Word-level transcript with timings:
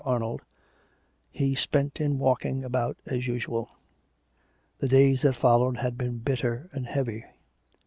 Arnold— 0.03 0.41
he 1.29 1.53
spent 1.53 2.01
in 2.01 2.17
walking 2.17 2.63
abroad 2.63 2.95
as 3.05 3.27
usual. 3.27 3.69
The 4.79 4.87
days 4.87 5.21
that 5.21 5.35
followed 5.35 5.77
had 5.77 5.95
been 5.95 6.17
bitter 6.17 6.71
and 6.73 6.87
heavy. 6.87 7.23